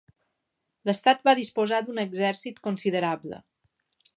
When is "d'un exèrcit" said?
1.89-2.61